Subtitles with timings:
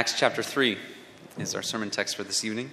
[0.00, 0.78] Acts chapter 3
[1.36, 2.70] is our sermon text for this evening.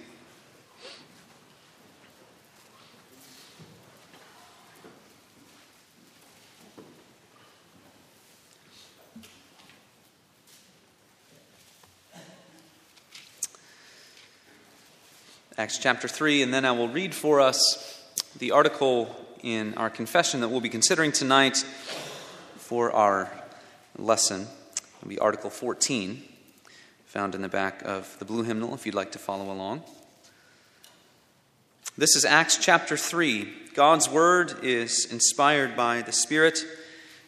[15.57, 18.07] Acts chapter 3, and then I will read for us
[18.39, 19.13] the article
[19.43, 21.57] in our confession that we'll be considering tonight
[22.55, 23.29] for our
[23.97, 24.47] lesson.
[24.99, 26.23] It'll be Article 14,
[27.07, 29.81] found in the back of the blue hymnal if you'd like to follow along.
[31.97, 33.47] This is Acts chapter 3.
[33.73, 36.59] God's word is inspired by the Spirit.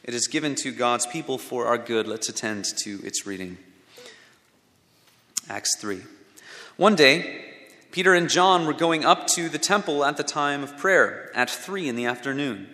[0.03, 2.07] It is given to God's people for our good.
[2.07, 3.57] Let's attend to its reading.
[5.49, 6.01] Acts 3.
[6.75, 7.45] One day,
[7.91, 11.49] Peter and John were going up to the temple at the time of prayer, at
[11.49, 12.67] three in the afternoon.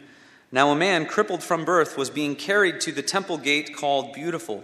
[0.52, 4.63] Now, a man crippled from birth was being carried to the temple gate called Beautiful,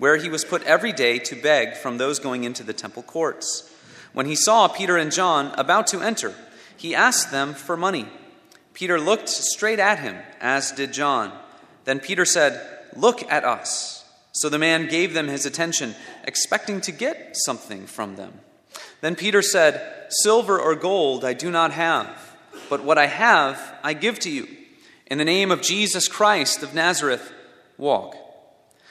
[0.00, 3.70] where he was put every day to beg from those going into the temple courts.
[4.14, 6.34] When he saw Peter and John about to enter,
[6.74, 8.08] he asked them for money.
[8.72, 11.30] Peter looked straight at him, as did John.
[11.84, 14.10] Then Peter said, Look at us.
[14.32, 18.40] So the man gave them his attention, expecting to get something from them.
[19.02, 22.36] Then Peter said, Silver or gold I do not have,
[22.70, 24.48] but what I have I give to you.
[25.08, 27.34] In the name of Jesus Christ of Nazareth,
[27.76, 28.29] walk.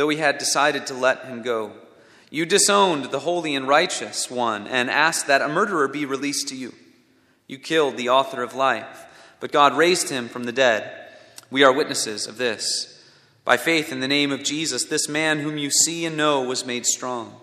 [0.00, 1.70] though he had decided to let him go.
[2.30, 6.56] You disowned the holy and righteous one and asked that a murderer be released to
[6.56, 6.72] you.
[7.46, 9.04] You killed the author of life,
[9.40, 10.90] but God raised him from the dead.
[11.50, 13.04] We are witnesses of this.
[13.44, 16.64] By faith in the name of Jesus, this man whom you see and know was
[16.64, 17.38] made strong.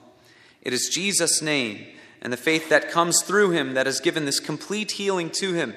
[0.64, 1.86] It is Jesus' name
[2.24, 5.76] and the faith that comes through him that has given this complete healing to him,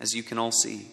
[0.00, 0.86] as you can all see.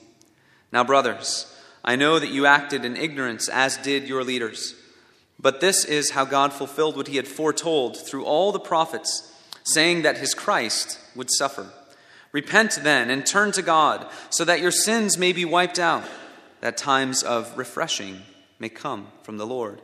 [0.73, 4.75] Now, brothers, I know that you acted in ignorance, as did your leaders.
[5.39, 9.33] But this is how God fulfilled what he had foretold through all the prophets,
[9.63, 11.67] saying that his Christ would suffer.
[12.31, 16.03] Repent then and turn to God, so that your sins may be wiped out,
[16.61, 18.22] that times of refreshing
[18.59, 19.81] may come from the Lord,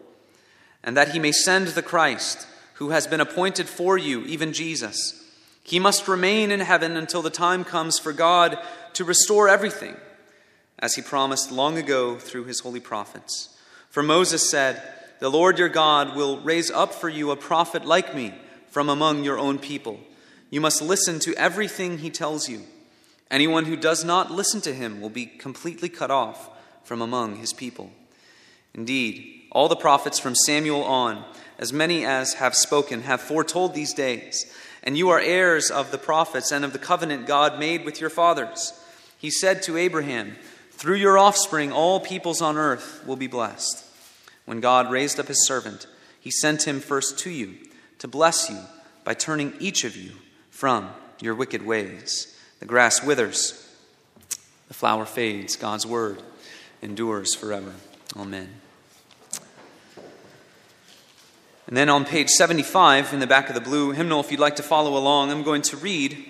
[0.83, 2.45] and that he may send the Christ
[2.75, 5.23] who has been appointed for you, even Jesus.
[5.63, 8.59] He must remain in heaven until the time comes for God
[8.93, 9.95] to restore everything,
[10.77, 13.57] as he promised long ago through his holy prophets.
[13.89, 14.83] For Moses said,
[15.19, 18.33] The Lord your God will raise up for you a prophet like me
[18.67, 19.99] from among your own people.
[20.49, 22.61] You must listen to everything he tells you.
[23.31, 26.49] Anyone who does not listen to him will be completely cut off
[26.83, 27.91] from among his people.
[28.73, 31.23] Indeed, all the prophets from Samuel on,
[31.57, 34.53] as many as have spoken, have foretold these days.
[34.83, 38.09] And you are heirs of the prophets and of the covenant God made with your
[38.09, 38.73] fathers.
[39.17, 40.35] He said to Abraham,
[40.71, 43.84] Through your offspring, all peoples on earth will be blessed.
[44.45, 45.87] When God raised up his servant,
[46.19, 47.55] he sent him first to you
[47.99, 48.59] to bless you
[49.03, 50.11] by turning each of you
[50.49, 50.89] from
[51.19, 52.35] your wicked ways.
[52.59, 53.67] The grass withers,
[54.67, 56.21] the flower fades, God's word
[56.81, 57.73] endures forever.
[58.15, 58.49] Amen.
[61.67, 64.57] And then on page 75 in the back of the blue hymnal, if you'd like
[64.57, 66.23] to follow along, I'm going to read.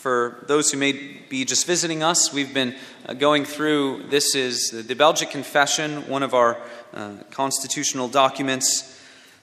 [0.00, 0.92] For those who may
[1.28, 2.74] be just visiting us, we've been
[3.04, 6.56] uh, going through this is the Belgic Confession, one of our
[6.94, 8.98] uh, constitutional documents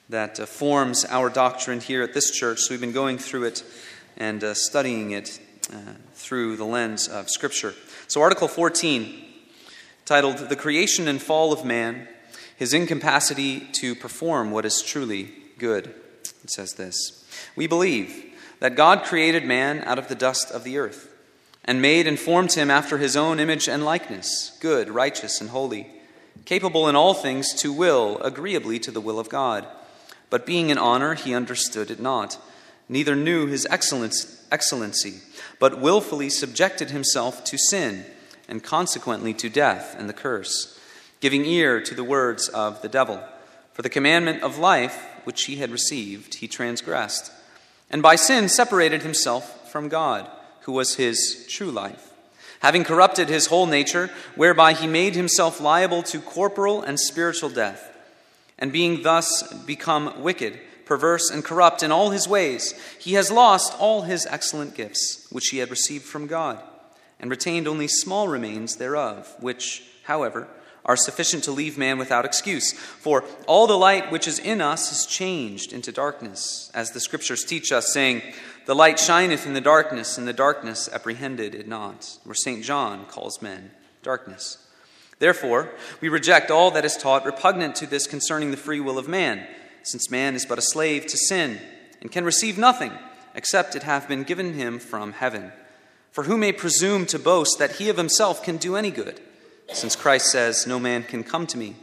[0.10, 2.62] that uh, forms our doctrine here at this church.
[2.62, 3.64] So we've been going through it
[4.18, 5.40] and uh, studying it
[5.72, 5.78] uh,
[6.16, 7.76] through the lens of Scripture.
[8.08, 9.14] So, Article 14,
[10.06, 12.08] titled The Creation and Fall of Man
[12.56, 15.94] his incapacity to perform what is truly good.
[16.44, 17.24] It says this
[17.56, 18.27] We believe
[18.60, 21.14] that God created man out of the dust of the earth,
[21.66, 25.88] and made and formed him after his own image and likeness, good, righteous, and holy,
[26.46, 29.68] capable in all things to will agreeably to the will of God.
[30.30, 32.38] But being in honor, he understood it not,
[32.90, 35.22] neither knew his excellency,
[35.60, 38.06] but willfully subjected himself to sin,
[38.48, 40.80] and consequently to death and the curse,
[41.20, 43.22] giving ear to the words of the devil.
[43.74, 47.32] For the commandment of life, which he had received, he transgressed,
[47.90, 50.30] and by sin separated himself from God,
[50.62, 52.12] who was his true life,
[52.60, 57.96] having corrupted his whole nature, whereby he made himself liable to corporal and spiritual death,
[58.60, 63.74] and being thus become wicked, perverse, and corrupt in all his ways, he has lost
[63.80, 66.62] all his excellent gifts, which he had received from God,
[67.20, 70.48] and retained only small remains thereof, which, however,
[70.88, 72.72] are sufficient to leave man without excuse.
[72.74, 77.44] For all the light which is in us is changed into darkness, as the Scriptures
[77.44, 78.22] teach us, saying,
[78.66, 82.18] The light shineth in the darkness, and the darkness apprehended it not.
[82.24, 82.64] Where St.
[82.64, 84.58] John calls men darkness.
[85.20, 89.08] Therefore, we reject all that is taught repugnant to this concerning the free will of
[89.08, 89.46] man
[89.88, 91.60] since man is but a slave to sin,
[92.02, 92.92] and can receive nothing
[93.34, 95.52] except it have been given him from heaven.
[96.12, 99.22] For who may presume to boast that he of himself can do any good,
[99.74, 101.76] since Christ says, No man can come to me,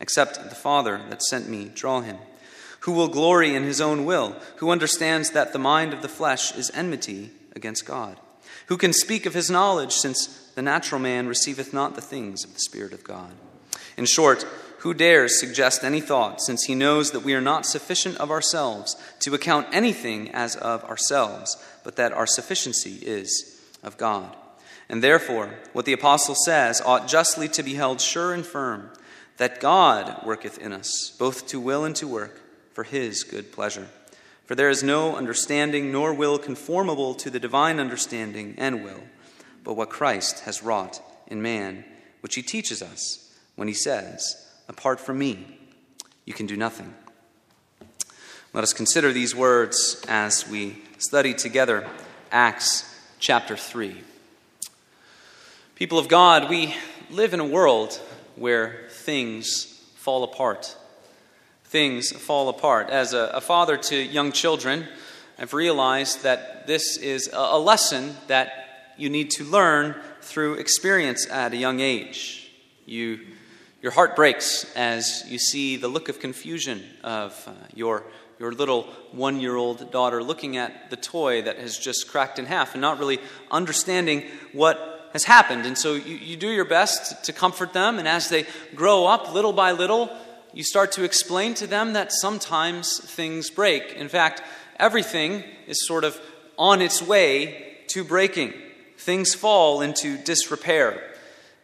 [0.00, 2.18] except the Father that sent me draw him?
[2.80, 4.36] Who will glory in his own will?
[4.56, 8.18] Who understands that the mind of the flesh is enmity against God?
[8.66, 12.54] Who can speak of his knowledge, since the natural man receiveth not the things of
[12.54, 13.32] the Spirit of God?
[13.96, 14.46] In short,
[14.78, 18.96] who dares suggest any thought, since he knows that we are not sufficient of ourselves
[19.20, 24.34] to account anything as of ourselves, but that our sufficiency is of God?
[24.90, 28.90] And therefore, what the apostle says ought justly to be held sure and firm
[29.36, 32.42] that God worketh in us, both to will and to work,
[32.72, 33.86] for his good pleasure.
[34.46, 39.02] For there is no understanding nor will conformable to the divine understanding and will,
[39.62, 41.84] but what Christ has wrought in man,
[42.20, 45.56] which he teaches us when he says, Apart from me,
[46.24, 46.92] you can do nothing.
[48.52, 51.88] Let us consider these words as we study together
[52.32, 54.02] Acts chapter 3.
[55.80, 56.74] People of God, we
[57.08, 57.98] live in a world
[58.36, 60.76] where things fall apart.
[61.64, 62.90] Things fall apart.
[62.90, 64.86] As a, a father to young children,
[65.38, 71.26] I've realized that this is a, a lesson that you need to learn through experience
[71.30, 72.52] at a young age.
[72.84, 73.20] You
[73.80, 78.04] your heart breaks as you see the look of confusion of uh, your,
[78.38, 78.82] your little
[79.12, 82.82] one year old daughter looking at the toy that has just cracked in half and
[82.82, 83.18] not really
[83.50, 85.66] understanding what has happened.
[85.66, 89.32] And so you, you do your best to comfort them, and as they grow up
[89.32, 90.10] little by little,
[90.52, 93.92] you start to explain to them that sometimes things break.
[93.92, 94.42] In fact,
[94.76, 96.20] everything is sort of
[96.58, 98.52] on its way to breaking.
[98.98, 101.02] Things fall into disrepair.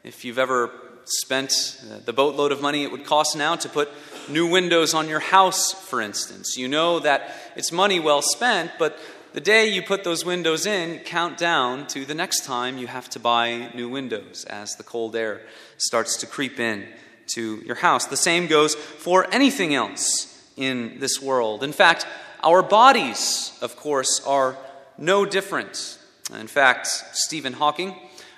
[0.04, 0.70] If you've ever
[1.04, 3.88] spent uh, the boatload of money it would cost now to put
[4.28, 6.56] new windows on your house, for instance.
[6.56, 8.98] You know that it's money well spent, but
[9.36, 13.10] the day you put those windows in, count down to the next time you have
[13.10, 15.42] to buy new windows as the cold air
[15.76, 16.86] starts to creep in
[17.26, 18.06] to your house.
[18.06, 21.62] The same goes for anything else in this world.
[21.62, 22.06] In fact,
[22.42, 24.56] our bodies, of course, are
[24.96, 25.98] no different.
[26.32, 27.94] In fact, Stephen Hawking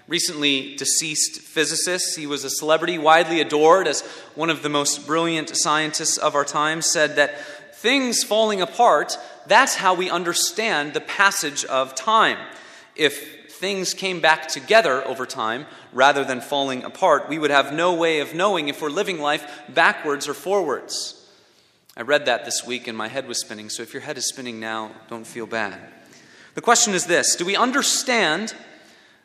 [0.08, 2.18] recently deceased physicist.
[2.18, 4.00] He was a celebrity, widely adored as
[4.34, 7.40] one of the most brilliant scientists of our time, said that
[7.76, 9.16] things falling apart,
[9.48, 12.38] that's how we understand the passage of time.
[12.94, 17.94] If things came back together over time rather than falling apart, we would have no
[17.94, 21.14] way of knowing if we're living life backwards or forwards.
[21.96, 24.28] I read that this week and my head was spinning, so if your head is
[24.28, 25.80] spinning now, don't feel bad.
[26.54, 28.54] The question is this Do we understand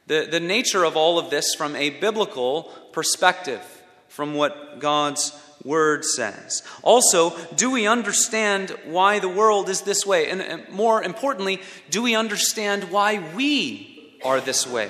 [0.07, 3.61] the, the nature of all of this from a biblical perspective,
[4.07, 5.31] from what God's
[5.63, 6.63] word says.
[6.82, 10.29] Also, do we understand why the world is this way?
[10.29, 14.89] And more importantly, do we understand why we are this way?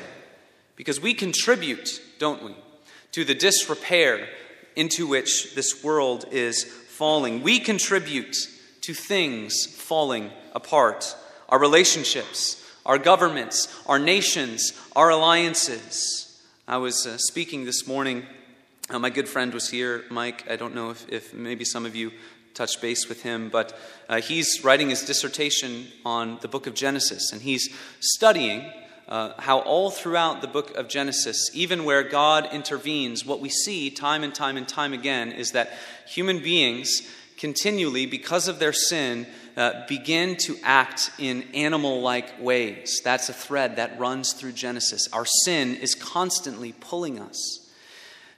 [0.75, 2.55] Because we contribute, don't we,
[3.11, 4.27] to the disrepair
[4.75, 7.43] into which this world is falling.
[7.43, 8.35] We contribute
[8.81, 11.15] to things falling apart.
[11.49, 16.41] Our relationships, our governments, our nations, our alliances.
[16.67, 18.25] I was uh, speaking this morning.
[18.89, 20.43] Uh, my good friend was here, Mike.
[20.49, 22.11] I don't know if, if maybe some of you
[22.53, 23.77] touched base with him, but
[24.09, 28.69] uh, he's writing his dissertation on the book of Genesis, and he's studying
[29.07, 33.89] uh, how all throughout the book of Genesis, even where God intervenes, what we see
[33.89, 35.71] time and time and time again is that
[36.05, 39.25] human beings continually, because of their sin,
[39.55, 42.99] uh, begin to act in animal like ways.
[43.03, 45.07] That's a thread that runs through Genesis.
[45.13, 47.62] Our sin is constantly pulling us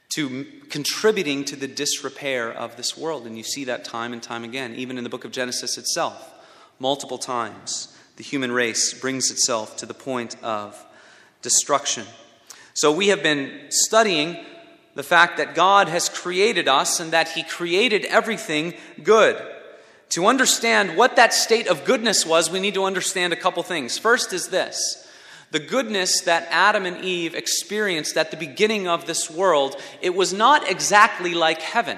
[0.09, 3.25] to contributing to the disrepair of this world.
[3.25, 6.33] And you see that time and time again, even in the book of Genesis itself,
[6.79, 7.91] multiple times.
[8.17, 10.85] the human race brings itself to the point of
[11.41, 12.05] destruction.
[12.73, 14.37] So, we have been studying
[14.95, 19.41] the fact that God has created us and that He created everything good.
[20.09, 23.97] To understand what that state of goodness was, we need to understand a couple things.
[23.97, 25.04] First is this
[25.51, 30.33] the goodness that Adam and Eve experienced at the beginning of this world, it was
[30.33, 31.97] not exactly like heaven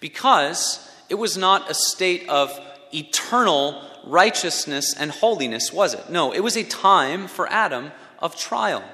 [0.00, 2.58] because it was not a state of
[2.92, 6.10] eternal righteousness and holiness, was it?
[6.10, 8.84] No, it was a time for Adam of trial.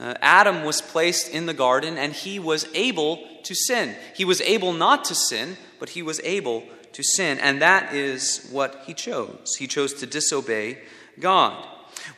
[0.00, 3.96] Uh, Adam was placed in the garden and he was able to sin.
[4.14, 6.62] He was able not to sin, but he was able
[6.92, 7.38] to sin.
[7.40, 9.56] And that is what he chose.
[9.58, 10.78] He chose to disobey
[11.18, 11.66] God.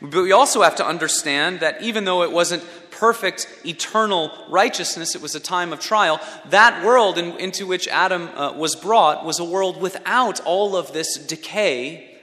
[0.01, 5.21] But we also have to understand that even though it wasn't perfect, eternal righteousness, it
[5.21, 9.39] was a time of trial, that world in, into which Adam uh, was brought was
[9.39, 12.19] a world without all of this decay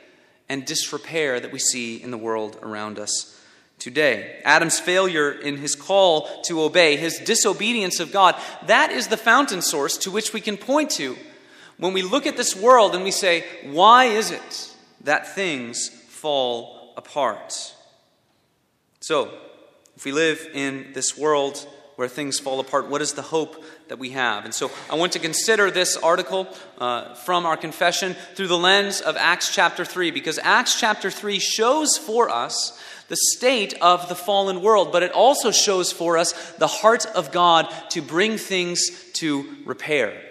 [0.48, 3.40] and disrepair that we see in the world around us
[3.78, 4.40] today.
[4.44, 8.34] Adam's failure in his call to obey, his disobedience of God,
[8.66, 11.16] that is the fountain source to which we can point to
[11.76, 16.77] when we look at this world and we say, why is it that things fall
[16.98, 17.74] apart.
[19.00, 19.30] So,
[19.96, 23.98] if we live in this world where things fall apart, what is the hope that
[23.98, 24.44] we have?
[24.44, 26.46] And so I want to consider this article
[26.78, 31.38] uh, from our confession through the lens of Acts chapter 3, because Acts chapter 3
[31.38, 36.32] shows for us the state of the fallen world, but it also shows for us
[36.58, 40.27] the heart of God to bring things to repair.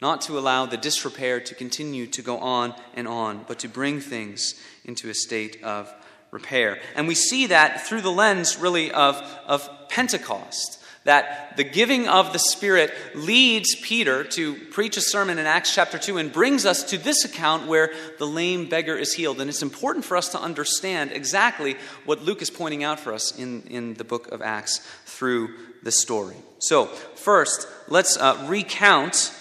[0.00, 4.00] Not to allow the disrepair to continue to go on and on, but to bring
[4.00, 5.92] things into a state of
[6.30, 6.78] repair.
[6.94, 10.76] And we see that through the lens, really, of, of Pentecost.
[11.04, 15.96] That the giving of the Spirit leads Peter to preach a sermon in Acts chapter
[15.96, 19.40] 2 and brings us to this account where the lame beggar is healed.
[19.40, 23.36] And it's important for us to understand exactly what Luke is pointing out for us
[23.38, 26.36] in, in the book of Acts through the story.
[26.58, 29.32] So, first, let's uh, recount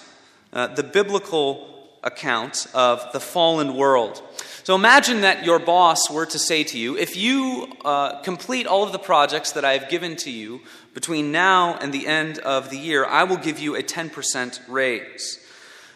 [0.57, 1.67] uh, the biblical
[2.03, 4.21] account of the fallen world.
[4.63, 8.83] So imagine that your boss were to say to you, if you uh, complete all
[8.83, 10.61] of the projects that I have given to you
[10.93, 15.39] between now and the end of the year, I will give you a 10% raise.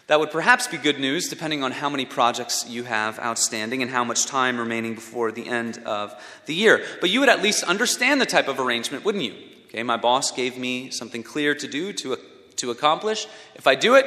[0.06, 3.90] That would perhaps be good news depending on how many projects you have outstanding and
[3.90, 6.14] how much time remaining before the end of
[6.46, 6.84] the year.
[7.00, 9.34] But you would at least understand the type of arrangement, wouldn't you?
[9.66, 12.18] Okay, my boss gave me something clear to do, to,
[12.56, 13.26] to accomplish.
[13.54, 14.06] If I do it,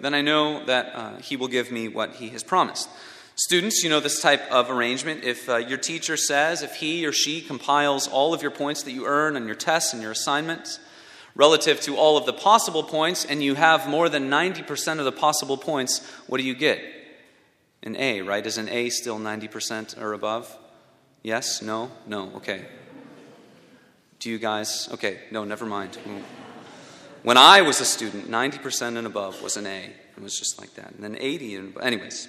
[0.00, 2.88] then I know that uh, He will give me what He has promised.
[3.38, 5.22] Students, you know this type of arrangement.
[5.22, 8.92] If uh, your teacher says, if he or she compiles all of your points that
[8.92, 10.80] you earn on your tests and your assignments
[11.34, 15.12] relative to all of the possible points, and you have more than 90% of the
[15.12, 16.82] possible points, what do you get?
[17.82, 18.44] An A, right?
[18.44, 20.56] Is an A still 90% or above?
[21.22, 21.60] Yes?
[21.60, 21.90] No?
[22.06, 22.32] No?
[22.36, 22.64] Okay.
[24.18, 24.88] Do you guys?
[24.92, 25.98] Okay, no, never mind.
[27.26, 29.90] When I was a student, 90% and above was an A.
[30.16, 30.92] It was just like that.
[30.92, 32.28] And then 80 and anyways.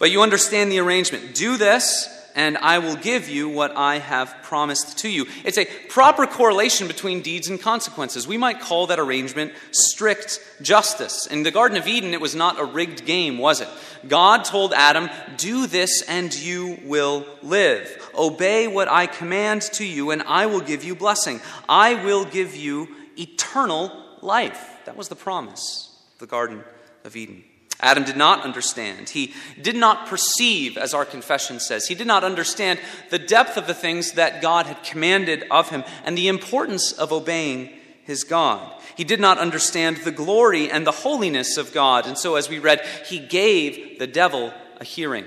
[0.00, 1.36] But you understand the arrangement.
[1.36, 5.26] Do this, and I will give you what I have promised to you.
[5.44, 8.26] It's a proper correlation between deeds and consequences.
[8.26, 11.28] We might call that arrangement strict justice.
[11.28, 13.68] In the Garden of Eden, it was not a rigged game, was it?
[14.08, 18.10] God told Adam, Do this, and you will live.
[18.18, 21.40] Obey what I command to you, and I will give you blessing.
[21.68, 24.78] I will give you eternal life.
[24.84, 26.64] That was the promise, of the Garden
[27.04, 27.44] of Eden.
[27.80, 29.08] Adam did not understand.
[29.08, 31.88] He did not perceive, as our confession says.
[31.88, 32.78] He did not understand
[33.10, 37.12] the depth of the things that God had commanded of him and the importance of
[37.12, 37.70] obeying
[38.04, 38.72] his God.
[38.96, 42.06] He did not understand the glory and the holiness of God.
[42.06, 45.24] And so, as we read, he gave the devil a hearing.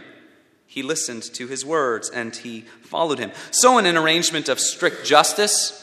[0.65, 3.31] He listened to his words and he followed him.
[3.51, 5.81] So, in an arrangement of strict justice,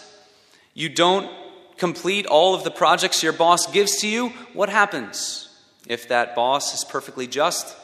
[0.75, 1.31] you don't
[1.83, 4.29] complete all of the projects your boss gives to you.
[4.53, 5.49] What happens?
[5.89, 7.77] If that boss is perfectly just,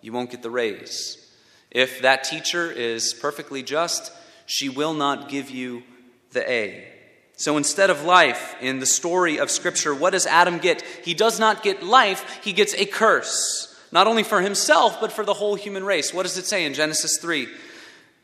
[0.00, 1.24] you won't get the raise.
[1.70, 4.10] If that teacher is perfectly just,
[4.46, 5.84] she will not give you
[6.32, 6.88] the A.
[7.36, 10.82] So instead of life in the story of Scripture, what does Adam get?
[11.04, 13.70] He does not get life, he gets a curse.
[13.92, 16.12] Not only for himself, but for the whole human race.
[16.12, 17.46] What does it say in Genesis 3?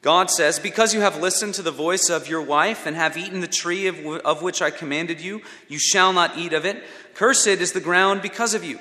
[0.03, 3.41] God says, Because you have listened to the voice of your wife and have eaten
[3.41, 6.83] the tree of, w- of which I commanded you, you shall not eat of it.
[7.15, 8.79] Cursed is the ground because of you.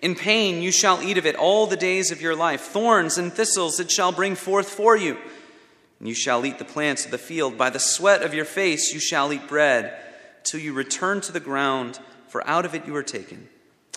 [0.00, 2.62] In pain you shall eat of it all the days of your life.
[2.62, 5.16] Thorns and thistles it shall bring forth for you.
[6.00, 7.56] And you shall eat the plants of the field.
[7.56, 9.96] By the sweat of your face you shall eat bread,
[10.42, 13.48] till you return to the ground, for out of it you are taken.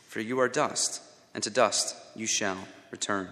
[0.08, 1.02] For you are dust,
[1.34, 2.58] and to dust you shall
[2.92, 3.28] return.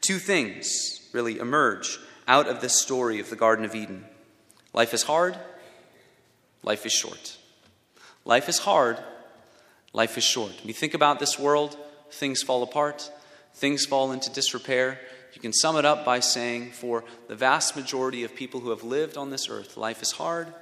[0.00, 4.04] Two things really emerge out of this story of the Garden of Eden.
[4.72, 5.36] Life is hard,
[6.62, 7.38] life is short.
[8.24, 8.98] Life is hard,
[9.92, 10.52] life is short.
[10.60, 11.76] When you think about this world,
[12.10, 13.10] things fall apart,
[13.54, 15.00] things fall into disrepair.
[15.34, 18.84] You can sum it up by saying, for the vast majority of people who have
[18.84, 20.52] lived on this earth, life is hard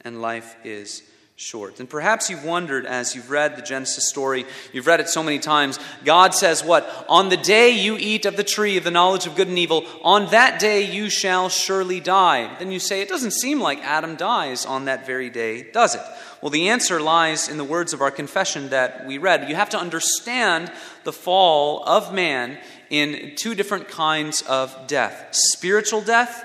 [0.00, 1.02] and life is
[1.36, 1.80] short.
[1.80, 5.40] And perhaps you've wondered as you've read the Genesis story, you've read it so many
[5.40, 5.80] times.
[6.04, 7.06] God says, What?
[7.08, 9.84] On the day you eat of the tree of the knowledge of good and evil,
[10.02, 12.54] on that day you shall surely die.
[12.58, 16.02] Then you say, It doesn't seem like Adam dies on that very day, does it?
[16.40, 19.48] Well, the answer lies in the words of our confession that we read.
[19.48, 20.70] You have to understand
[21.02, 22.58] the fall of man
[22.90, 26.44] in two different kinds of death spiritual death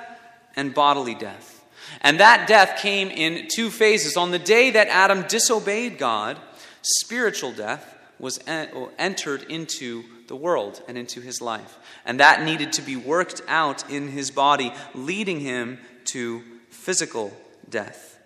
[0.55, 1.58] and bodily death.
[2.01, 4.17] And that death came in two phases.
[4.17, 6.38] On the day that Adam disobeyed God,
[6.81, 11.77] spiritual death was entered into the world and into his life.
[12.05, 17.36] And that needed to be worked out in his body, leading him to physical
[17.69, 18.19] death.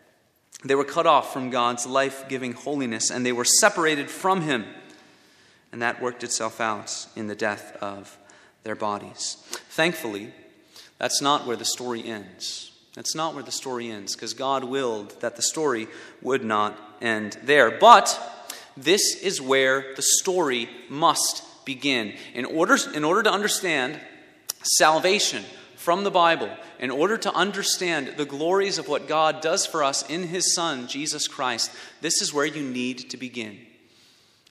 [0.63, 4.65] They were cut off from God's life giving holiness, and they were separated from him.
[5.71, 8.17] And that worked itself out in the death of
[8.63, 9.37] their bodies.
[9.69, 10.31] Thankfully,
[10.99, 12.71] that's not where the story ends.
[12.95, 15.87] That's not where the story ends, because God willed that the story
[16.21, 17.71] would not end there.
[17.71, 18.19] But
[18.77, 22.13] this is where the story must begin.
[22.33, 23.99] In order, in order to understand
[24.61, 25.43] salvation
[25.75, 30.07] from the Bible, in order to understand the glories of what God does for us
[30.09, 31.71] in His Son, Jesus Christ,
[32.01, 33.59] this is where you need to begin.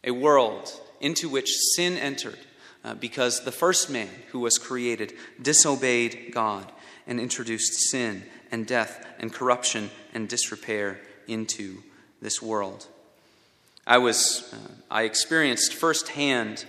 [0.04, 2.38] A world into which sin entered
[2.84, 6.70] uh, because the first man who was created disobeyed God
[7.06, 11.82] and introduced sin and death and corruption and disrepair into
[12.20, 12.86] this world.
[13.86, 16.64] I was, uh, I experienced firsthand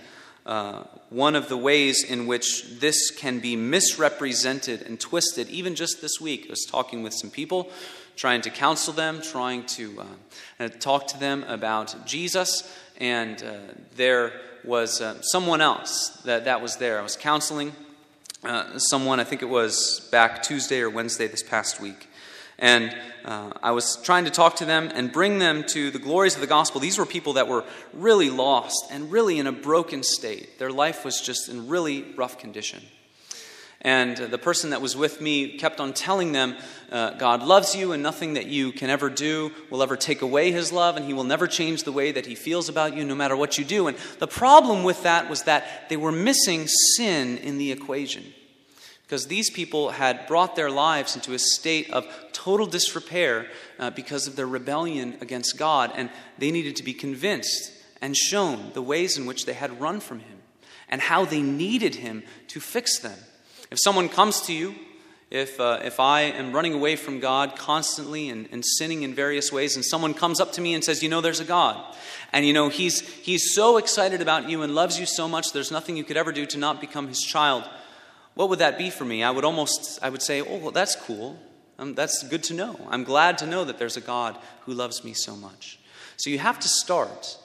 [0.46, 6.02] uh, one of the ways in which this can be misrepresented and twisted, even just
[6.02, 6.46] this week.
[6.46, 7.70] I was talking with some people,
[8.16, 13.72] trying to counsel them, trying to uh, uh talk to them about Jesus, and uh,
[13.96, 14.32] there
[14.64, 16.98] was uh, someone else that, that was there.
[16.98, 17.72] I was counseling
[18.44, 22.08] uh, someone, I think it was back Tuesday or Wednesday this past week.
[22.58, 26.34] And uh, I was trying to talk to them and bring them to the glories
[26.34, 26.80] of the gospel.
[26.80, 30.58] These were people that were really lost and really in a broken state.
[30.58, 32.82] Their life was just in really rough condition.
[33.84, 36.56] And the person that was with me kept on telling them,
[36.90, 40.52] uh, God loves you, and nothing that you can ever do will ever take away
[40.52, 43.14] his love, and he will never change the way that he feels about you, no
[43.14, 43.86] matter what you do.
[43.86, 46.66] And the problem with that was that they were missing
[46.96, 48.24] sin in the equation.
[49.02, 54.26] Because these people had brought their lives into a state of total disrepair uh, because
[54.26, 57.70] of their rebellion against God, and they needed to be convinced
[58.00, 60.38] and shown the ways in which they had run from Him
[60.88, 63.18] and how they needed Him to fix them.
[63.74, 64.72] If someone comes to you,
[65.32, 69.50] if, uh, if I am running away from God constantly and, and sinning in various
[69.50, 71.84] ways, and someone comes up to me and says, You know, there's a God.
[72.32, 75.72] And you know, he's, he's so excited about you and loves you so much, there's
[75.72, 77.68] nothing you could ever do to not become his child.
[78.34, 79.24] What would that be for me?
[79.24, 81.36] I would almost, I would say, Oh, well, that's cool.
[81.76, 82.78] Um, that's good to know.
[82.88, 85.80] I'm glad to know that there's a God who loves me so much.
[86.16, 87.38] So you have to start,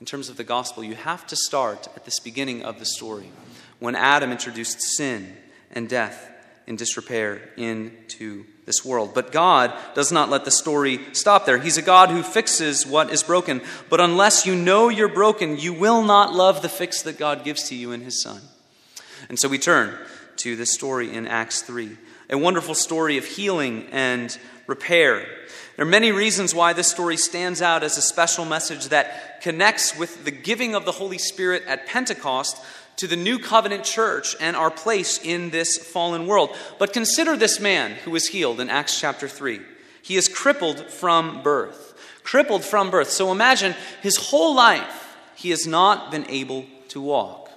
[0.00, 3.30] in terms of the gospel, you have to start at this beginning of the story
[3.78, 5.36] when Adam introduced sin
[5.76, 6.32] and death
[6.66, 9.14] in disrepair into this world.
[9.14, 11.58] But God does not let the story stop there.
[11.58, 13.60] He's a God who fixes what is broken.
[13.88, 17.68] But unless you know you're broken, you will not love the fix that God gives
[17.68, 18.40] to you in His Son.
[19.28, 19.96] And so we turn
[20.38, 21.96] to this story in Acts 3
[22.28, 24.36] a wonderful story of healing and
[24.66, 25.24] repair.
[25.76, 29.96] There are many reasons why this story stands out as a special message that connects
[29.96, 32.60] with the giving of the Holy Spirit at Pentecost
[32.96, 36.56] to the new covenant church and our place in this fallen world.
[36.78, 39.60] But consider this man who was healed in Acts chapter 3.
[40.02, 41.94] He is crippled from birth.
[42.22, 43.10] Crippled from birth.
[43.10, 47.50] So imagine his whole life he has not been able to walk.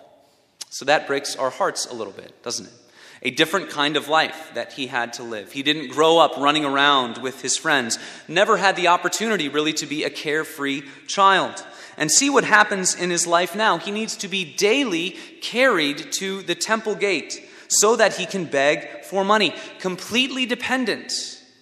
[0.69, 2.73] So that breaks our hearts a little bit, doesn't it?
[3.21, 5.51] A different kind of life that he had to live.
[5.51, 9.85] He didn't grow up running around with his friends, never had the opportunity really to
[9.85, 11.63] be a carefree child
[11.99, 13.77] and see what happens in his life now.
[13.77, 19.03] He needs to be daily carried to the temple gate so that he can beg
[19.03, 21.11] for money, completely dependent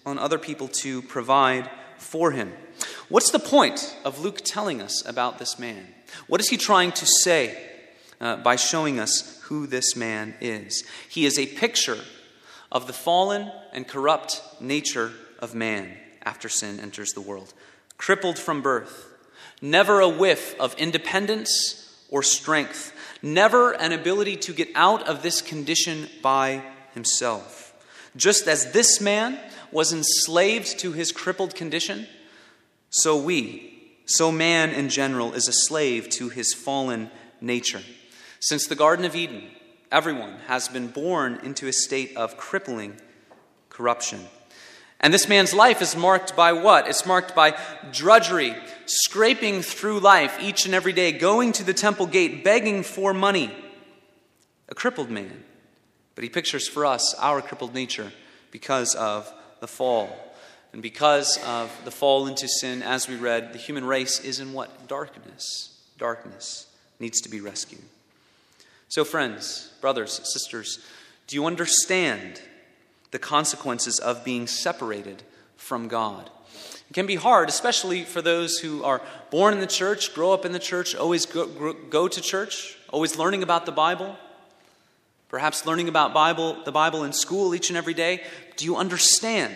[0.06, 2.54] on other people to provide for him.
[3.10, 5.86] What's the point of Luke telling us about this man?
[6.28, 7.58] What is he trying to say
[8.22, 10.84] uh, by showing us who this man is?
[11.10, 11.98] He is a picture
[12.72, 17.54] of the fallen and corrupt nature of man after sin enters the world.
[17.98, 19.07] Crippled from birth,
[19.62, 25.42] never a whiff of independence or strength, never an ability to get out of this
[25.42, 27.74] condition by himself.
[28.16, 29.40] Just as this man
[29.72, 32.08] was enslaved to his crippled condition,
[32.90, 37.82] so we, so man in general, is a slave to his fallen nature.
[38.40, 39.44] Since the Garden of Eden,
[39.92, 43.00] everyone has been born into a state of crippling
[43.70, 44.22] corruption.
[45.00, 46.88] And this man's life is marked by what?
[46.88, 47.58] It's marked by
[47.92, 48.56] drudgery,
[48.86, 53.54] scraping through life each and every day, going to the temple gate, begging for money.
[54.70, 55.44] A crippled man.
[56.16, 58.12] But he pictures for us our crippled nature
[58.50, 60.10] because of the fall.
[60.74, 64.54] And because of the fall into sin, as we read, the human race is in
[64.54, 64.88] what?
[64.88, 65.80] Darkness.
[65.98, 66.68] Darkness
[67.00, 67.84] needs to be rescued.
[68.90, 70.80] So, friends, brothers, sisters,
[71.28, 72.42] do you understand
[73.12, 75.24] the consequences of being separated
[75.56, 76.30] from God?
[76.90, 80.46] It can be hard, especially for those who are born in the church, grow up
[80.46, 84.16] in the church, always go, go to church, always learning about the Bible,
[85.28, 88.24] perhaps learning about Bible, the Bible in school each and every day.
[88.56, 89.54] Do you understand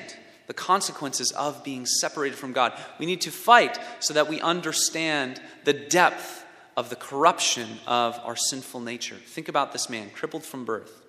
[0.48, 2.74] the consequences of being separated from God?
[3.00, 8.36] We need to fight so that we understand the depth of the corruption of our
[8.36, 9.16] sinful nature.
[9.16, 11.01] Think about this man, crippled from birth,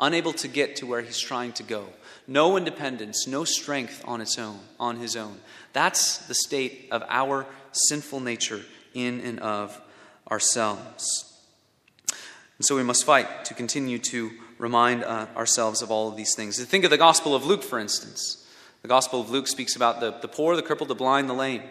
[0.00, 1.86] unable to get to where he's trying to go.
[2.26, 5.38] No independence, no strength on its own, on his own.
[5.72, 8.62] That's the state of our sinful nature
[8.94, 9.80] in and of
[10.30, 11.24] ourselves.
[12.58, 16.34] And so we must fight to continue to remind uh, ourselves of all of these
[16.34, 16.62] things.
[16.64, 18.44] Think of the Gospel of Luke, for instance.
[18.82, 21.62] The Gospel of Luke speaks about the, the poor, the crippled, the blind, the lame.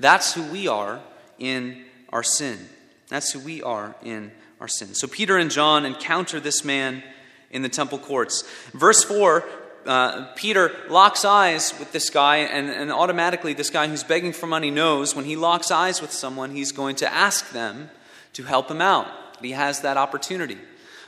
[0.00, 1.00] That's who we are
[1.38, 2.68] in our sin.
[3.08, 4.94] That's who we are in our sin.
[4.94, 7.02] So Peter and John encounter this man
[7.50, 8.42] in the temple courts.
[8.72, 9.44] Verse 4
[9.86, 14.46] uh, Peter locks eyes with this guy, and, and automatically, this guy who's begging for
[14.46, 17.88] money knows when he locks eyes with someone, he's going to ask them
[18.34, 19.06] to help him out.
[19.40, 20.58] He has that opportunity.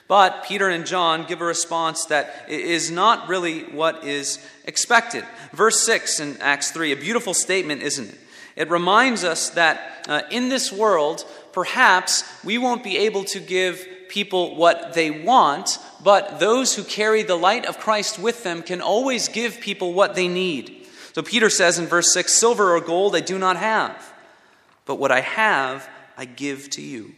[0.09, 5.25] But Peter and John give a response that is not really what is expected.
[5.53, 8.19] Verse 6 in Acts 3, a beautiful statement, isn't it?
[8.57, 13.87] It reminds us that uh, in this world, perhaps we won't be able to give
[14.09, 18.81] people what they want, but those who carry the light of Christ with them can
[18.81, 20.87] always give people what they need.
[21.13, 24.13] So Peter says in verse 6 Silver or gold I do not have,
[24.87, 27.15] but what I have I give to you.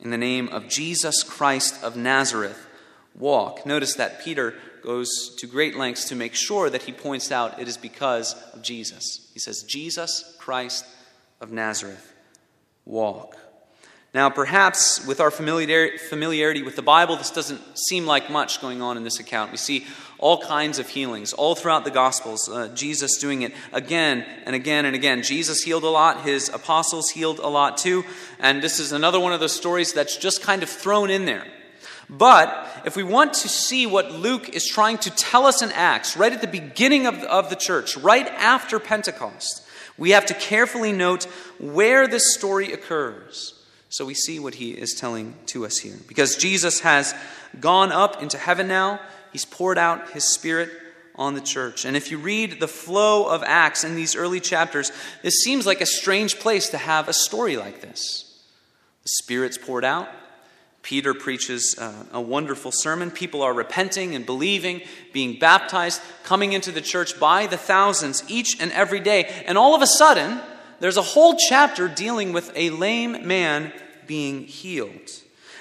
[0.00, 2.66] In the name of Jesus Christ of Nazareth,
[3.14, 3.64] walk.
[3.64, 7.68] Notice that Peter goes to great lengths to make sure that he points out it
[7.68, 9.30] is because of Jesus.
[9.32, 10.84] He says, Jesus Christ
[11.40, 12.12] of Nazareth,
[12.84, 13.36] walk.
[14.14, 18.96] Now, perhaps with our familiarity with the Bible, this doesn't seem like much going on
[18.96, 19.50] in this account.
[19.50, 19.86] We see
[20.18, 24.84] all kinds of healings all throughout the Gospels, uh, Jesus doing it again and again
[24.84, 25.24] and again.
[25.24, 28.04] Jesus healed a lot, his apostles healed a lot too,
[28.38, 31.44] and this is another one of those stories that's just kind of thrown in there.
[32.08, 36.16] But if we want to see what Luke is trying to tell us in Acts,
[36.16, 39.66] right at the beginning of of the church, right after Pentecost,
[39.98, 41.24] we have to carefully note
[41.58, 43.54] where this story occurs.
[43.94, 45.94] So we see what he is telling to us here.
[46.08, 47.14] Because Jesus has
[47.60, 48.98] gone up into heaven now,
[49.32, 50.68] he's poured out his spirit
[51.14, 51.84] on the church.
[51.84, 54.90] And if you read the flow of Acts in these early chapters,
[55.22, 58.36] this seems like a strange place to have a story like this.
[59.04, 60.08] The Spirit's poured out.
[60.82, 63.12] Peter preaches uh, a wonderful sermon.
[63.12, 68.60] People are repenting and believing, being baptized, coming into the church by the thousands each
[68.60, 69.32] and every day.
[69.46, 70.40] And all of a sudden,
[70.80, 73.72] there's a whole chapter dealing with a lame man
[74.06, 75.10] being healed.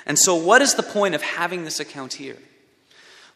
[0.05, 2.37] And so, what is the point of having this account here?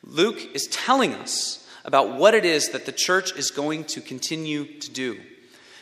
[0.04, 4.66] Luke is telling us about what it is that the church is going to continue
[4.80, 5.20] to do.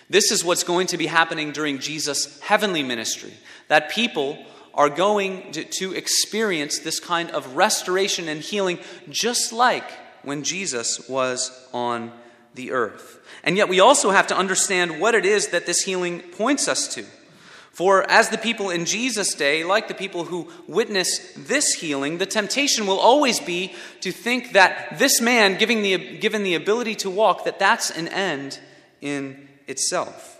[0.09, 3.33] This is what's going to be happening during Jesus' heavenly ministry.
[3.67, 4.37] That people
[4.75, 8.77] are going to, experience this kind of restoration and healing
[9.09, 9.89] just like
[10.23, 12.11] when Jesus was on
[12.55, 13.19] the earth.
[13.43, 16.93] And yet, we also have to understand what it is that this healing points us
[16.95, 17.05] to.
[17.75, 22.25] For as the people in Jesus' day, like the people who witness this healing, the
[22.25, 27.09] temptation will always be to think that this man, giving the, given the ability to
[27.09, 28.61] walk, that that's an end
[29.01, 30.39] in itself.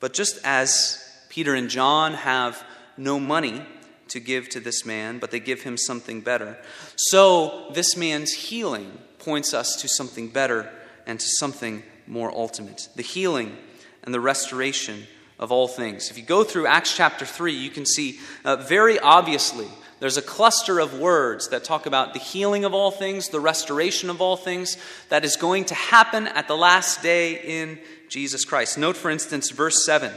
[0.00, 2.60] But just as Peter and John have
[2.96, 3.62] no money
[4.08, 6.58] to give to this man, but they give him something better,
[6.96, 10.68] so this man's healing points us to something better
[11.06, 13.56] and to something more ultimate the healing
[14.02, 15.06] and the restoration
[15.38, 16.10] of all things.
[16.10, 19.68] If you go through Acts chapter 3, you can see uh, very obviously
[20.00, 24.10] there's a cluster of words that talk about the healing of all things, the restoration
[24.10, 24.76] of all things
[25.08, 28.76] that is going to happen at the last day in Jesus Christ.
[28.76, 30.12] Note, for instance, verse 7.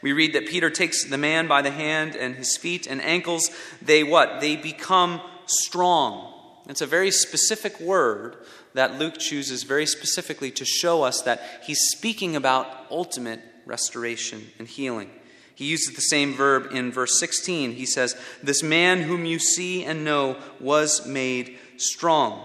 [0.00, 3.50] We read that Peter takes the man by the hand and his feet and ankles.
[3.82, 4.40] They what?
[4.40, 6.32] They become strong.
[6.68, 8.36] It's a very specific word
[8.74, 14.66] that Luke chooses very specifically to show us that he's speaking about ultimate restoration and
[14.66, 15.10] healing.
[15.54, 17.72] He uses the same verb in verse 16.
[17.72, 22.42] He says, This man whom you see and know was made strong.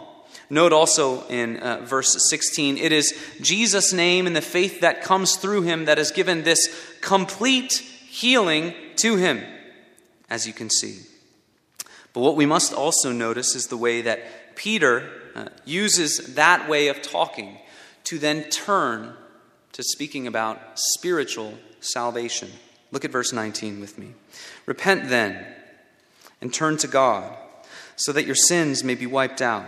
[0.49, 5.36] Note also in uh, verse 16, it is Jesus' name and the faith that comes
[5.38, 6.67] through him that has given this
[7.01, 9.41] complete healing to him,
[10.29, 10.99] as you can see.
[12.13, 16.88] But what we must also notice is the way that Peter uh, uses that way
[16.88, 17.57] of talking
[18.05, 19.13] to then turn
[19.73, 22.49] to speaking about spiritual salvation.
[22.91, 24.13] Look at verse 19 with me.
[24.65, 25.45] Repent then
[26.41, 27.36] and turn to God
[27.95, 29.65] so that your sins may be wiped out,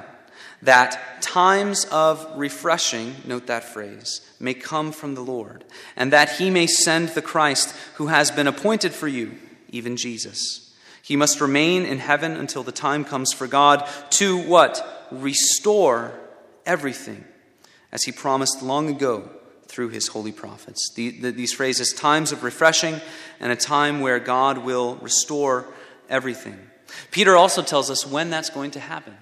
[0.61, 5.63] that times of refreshing, note that phrase, may come from the Lord,
[5.95, 9.37] and that he may send the Christ who has been appointed for you,
[9.69, 10.73] even Jesus.
[11.01, 15.07] He must remain in heaven until the time comes for God to what?
[15.11, 16.13] Restore
[16.65, 17.25] everything,
[17.91, 19.29] as he promised long ago
[19.67, 20.91] through his holy prophets.
[20.95, 23.01] The, the, these phrases, times of refreshing
[23.39, 25.65] and a time where God will restore
[26.09, 26.57] everything.
[27.11, 29.15] Peter also tells us when that's going to happen.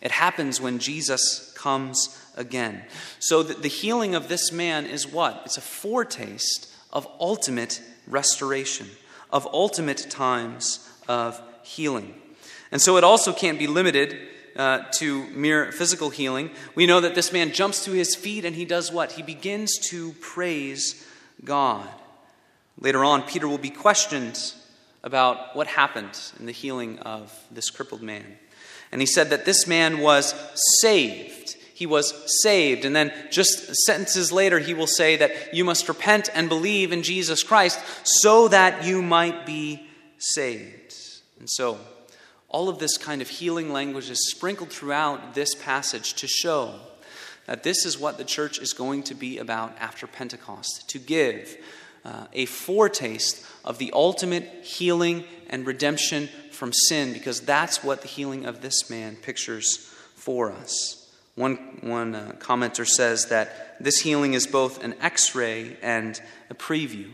[0.00, 2.82] It happens when Jesus comes again.
[3.18, 5.42] So the, the healing of this man is what?
[5.44, 8.88] It's a foretaste of ultimate restoration,
[9.30, 12.14] of ultimate times of healing.
[12.72, 14.16] And so it also can't be limited
[14.56, 18.56] uh, to mere physical healing, we know that this man jumps to his feet and
[18.56, 19.12] he does what?
[19.12, 21.06] He begins to praise
[21.44, 21.88] God.
[22.78, 24.54] Later on, Peter will be questioned
[25.02, 28.24] about what happened in the healing of this crippled man.
[28.92, 30.34] And he said that this man was
[30.80, 31.56] saved.
[31.74, 32.84] He was saved.
[32.84, 37.02] And then just sentences later, he will say that you must repent and believe in
[37.02, 39.86] Jesus Christ so that you might be
[40.18, 40.94] saved.
[41.38, 41.78] And so,
[42.50, 46.74] all of this kind of healing language is sprinkled throughout this passage to show
[47.46, 51.56] that this is what the church is going to be about after Pentecost to give
[52.04, 58.08] uh, a foretaste of the ultimate healing and redemption from sin, because that's what the
[58.08, 59.76] healing of this man pictures
[60.14, 61.10] for us.
[61.34, 66.54] One, one uh, commenter says that this healing is both an x ray and a
[66.54, 67.10] preview.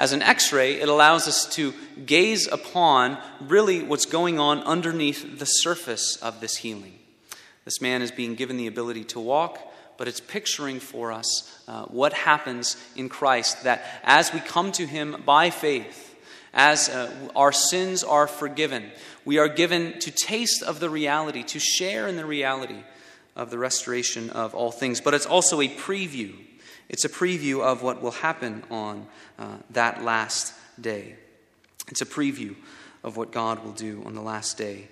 [0.00, 1.74] As an x ray, it allows us to
[2.06, 6.98] gaze upon really what's going on underneath the surface of this healing.
[7.66, 9.60] This man is being given the ability to walk,
[9.98, 14.86] but it's picturing for us uh, what happens in Christ that as we come to
[14.86, 16.16] him by faith,
[16.54, 18.90] as uh, our sins are forgiven,
[19.26, 22.82] we are given to taste of the reality, to share in the reality
[23.36, 25.02] of the restoration of all things.
[25.02, 26.34] But it's also a preview
[26.90, 29.06] it's a preview of what will happen on
[29.38, 31.14] uh, that last day.
[31.86, 32.56] It's a preview
[33.04, 34.88] of what God will do on the last day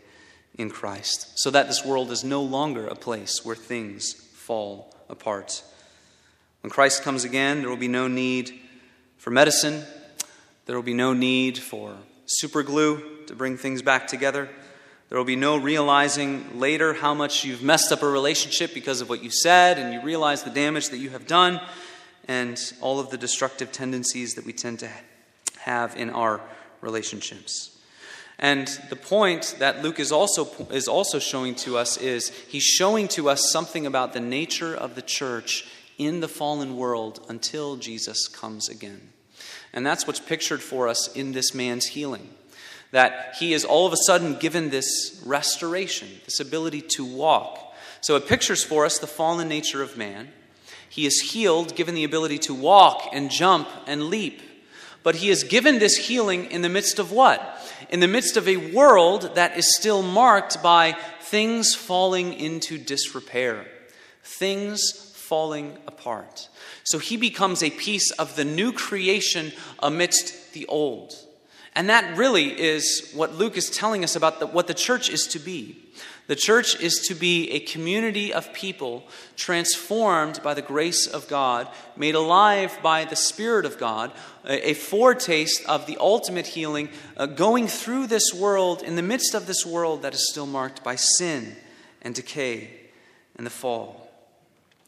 [0.56, 5.62] in Christ, so that this world is no longer a place where things fall apart.
[6.62, 8.60] When Christ comes again, there will be no need
[9.16, 9.82] for medicine,
[10.66, 14.48] there will be no need for super glue to bring things back together.
[15.08, 19.08] There will be no realizing later how much you've messed up a relationship because of
[19.08, 21.60] what you said, and you realize the damage that you have done
[22.28, 24.90] and all of the destructive tendencies that we tend to
[25.60, 26.40] have in our
[26.80, 27.76] relationships.
[28.38, 33.08] And the point that Luke is also, is also showing to us is he's showing
[33.08, 38.28] to us something about the nature of the church in the fallen world until Jesus
[38.28, 39.08] comes again.
[39.72, 42.28] And that's what's pictured for us in this man's healing.
[42.92, 47.74] That he is all of a sudden given this restoration, this ability to walk.
[48.00, 50.28] So it pictures for us the fallen nature of man.
[50.88, 54.42] He is healed, given the ability to walk and jump and leap.
[55.02, 57.40] But he is given this healing in the midst of what?
[57.90, 63.66] In the midst of a world that is still marked by things falling into disrepair,
[64.22, 66.48] things falling apart.
[66.84, 71.14] So he becomes a piece of the new creation amidst the old.
[71.74, 75.26] And that really is what Luke is telling us about the, what the church is
[75.28, 75.76] to be.
[76.28, 79.02] The church is to be a community of people
[79.34, 84.12] transformed by the grace of God, made alive by the Spirit of God,
[84.44, 89.46] a, foretaste of the ultimate healing, uh, going through this world, in the midst of
[89.46, 91.56] this world that is still marked by sin
[92.02, 92.72] and decay
[93.36, 94.10] and the fall.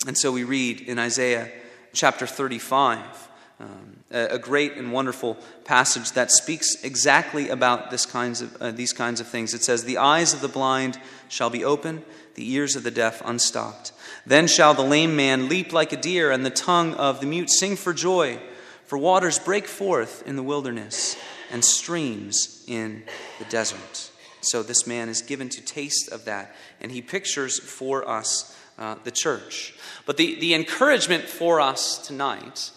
[0.07, 1.51] And so we read in Isaiah
[1.95, 3.30] chapter 35
[3.61, 8.71] um, a, a, great and wonderful passage that speaks exactly about this kinds of, uh,
[8.71, 9.53] these kinds of things.
[9.53, 12.03] It says, The eyes of the blind shall be open,
[12.37, 13.93] the ears of the deaf unstopped.
[14.25, 17.51] Then shall the lame man leap like a deer, and the tongue of the mute
[17.51, 18.39] sing for joy.
[18.87, 21.17] For waters break forth in the wilderness,
[21.53, 23.03] and streams in
[23.39, 24.11] the desert.
[24.41, 28.97] So this man is given to taste of that, and he pictures for us uh,
[29.05, 29.75] the church.
[30.07, 32.71] But the, the encouragement for us tonight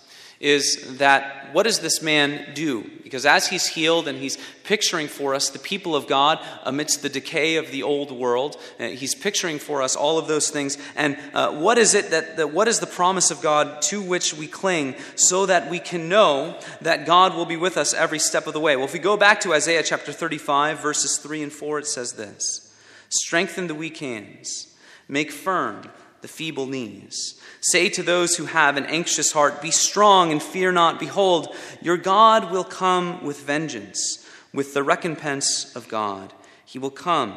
[0.43, 2.83] is that what does this man do?
[3.03, 7.09] Because as he's healed and he's picturing for us the people of God amidst the
[7.09, 10.77] decay of the old world, uh, he's picturing for us all of those things.
[10.95, 14.33] And uh, what is it that, that, what is the promise of God to which
[14.33, 18.45] we cling so that we can know that God will be with us every step
[18.45, 18.75] of the way?
[18.75, 22.13] Well, if we go back to Isaiah chapter 35, verses 3 and 4, it says
[22.13, 22.75] this
[23.09, 24.75] Strengthen the weak hands,
[25.07, 25.83] make firm
[26.23, 27.39] the feeble knees.
[27.59, 30.99] Say to those who have an anxious heart, Be strong and fear not.
[30.99, 36.33] Behold, your God will come with vengeance, with the recompense of God.
[36.65, 37.35] He will come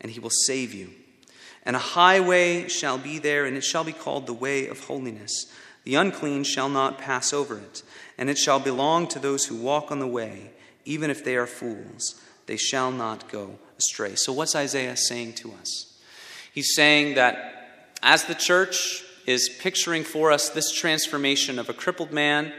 [0.00, 0.90] and he will save you.
[1.64, 5.52] And a highway shall be there, and it shall be called the way of holiness.
[5.84, 7.82] The unclean shall not pass over it,
[8.16, 10.50] and it shall belong to those who walk on the way,
[10.84, 12.20] even if they are fools.
[12.46, 14.14] They shall not go astray.
[14.14, 15.96] So, what's Isaiah saying to us?
[16.52, 17.61] He's saying that
[18.02, 22.52] as the church is picturing for us this transformation of a crippled man,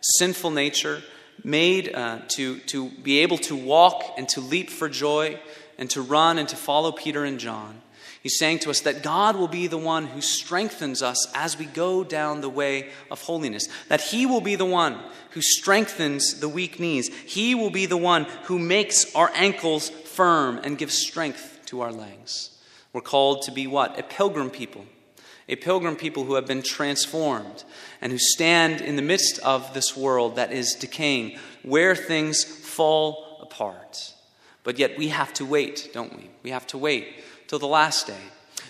[0.00, 1.02] sinful nature,
[1.42, 5.40] made uh, to, to be able to walk and to leap for joy
[5.78, 7.80] and to run and to follow Peter and John.
[8.22, 11.64] He's saying to us that God will be the one who strengthens us as we
[11.64, 13.66] go down the way of holiness.
[13.88, 15.00] That He will be the one
[15.30, 17.08] who strengthens the weak knees.
[17.08, 21.90] He will be the one who makes our ankles firm and gives strength to our
[21.90, 22.50] legs.
[22.92, 23.98] We're called to be what?
[23.98, 24.84] A pilgrim people.
[25.48, 27.64] A pilgrim people who have been transformed
[28.00, 33.40] and who stand in the midst of this world that is decaying, where things fall
[33.42, 34.14] apart.
[34.62, 36.30] But yet we have to wait, don't we?
[36.42, 38.20] We have to wait till the last day,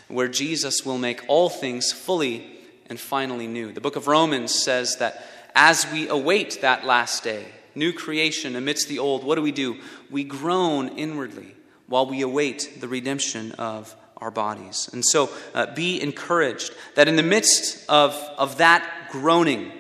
[0.09, 3.73] where Jesus will make all things fully and finally new.
[3.73, 8.89] The book of Romans says that as we await that last day, new creation amidst
[8.89, 9.77] the old, what do we do?
[10.11, 11.55] We groan inwardly
[11.87, 14.89] while we await the redemption of our bodies.
[14.93, 19.73] And so uh, be encouraged that in the midst of, of that groaning,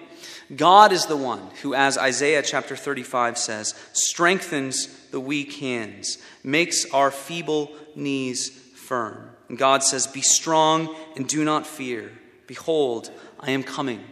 [0.55, 6.85] God is the one who, as Isaiah chapter 35 says, strengthens the weak hands, makes
[6.93, 9.31] our feeble knees firm.
[9.49, 12.11] And God says, Be strong and do not fear.
[12.47, 14.05] Behold, I am coming.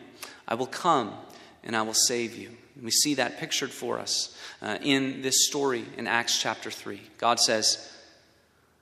[0.47, 1.13] I will come
[1.65, 2.51] and I will save you.
[2.77, 7.01] And we see that pictured for us uh, in this story in Acts chapter 3.
[7.19, 7.93] God says,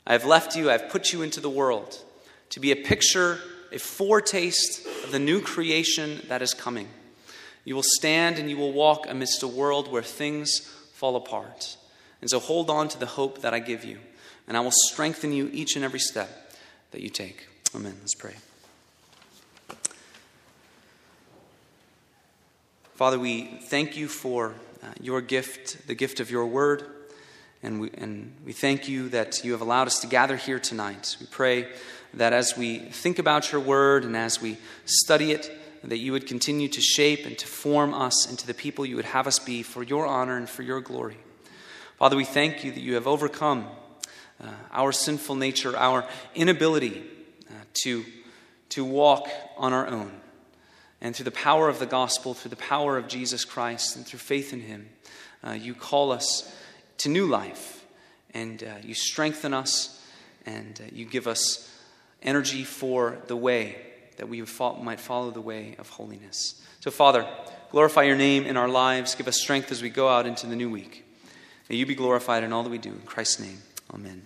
[0.08, 2.02] I have left you, I have put you into the world
[2.48, 3.38] to be a picture,
[3.70, 6.88] a foretaste of the new creation that is coming.
[7.66, 10.60] You will stand and you will walk amidst a world where things
[10.94, 11.76] fall apart.
[12.22, 13.98] And so hold on to the hope that I give you,
[14.48, 16.54] and I will strengthen you each and every step
[16.92, 17.46] that you take.
[17.74, 17.94] Amen.
[18.00, 18.34] Let's pray.
[22.94, 26.97] Father, we thank you for uh, your gift, the gift of your word.
[27.62, 31.16] And we, and we thank you that you have allowed us to gather here tonight.
[31.20, 31.68] We pray
[32.14, 35.50] that as we think about your word and as we study it,
[35.84, 39.04] that you would continue to shape and to form us into the people you would
[39.04, 41.16] have us be for your honor and for your glory.
[41.98, 43.66] Father, we thank you that you have overcome
[44.42, 47.02] uh, our sinful nature, our inability
[47.48, 48.04] uh, to,
[48.70, 50.12] to walk on our own.
[51.00, 54.20] And through the power of the gospel, through the power of Jesus Christ, and through
[54.20, 54.88] faith in him,
[55.44, 56.52] uh, you call us
[56.98, 57.84] to new life.
[58.34, 60.04] And uh, you strengthen us
[60.46, 61.70] and uh, you give us
[62.22, 63.76] energy for the way
[64.16, 64.44] that we
[64.82, 66.60] might follow the way of holiness.
[66.80, 67.26] So, Father,
[67.70, 69.14] glorify your name in our lives.
[69.14, 71.04] Give us strength as we go out into the new week.
[71.68, 72.90] May you be glorified in all that we do.
[72.90, 73.58] In Christ's name,
[73.92, 74.22] amen.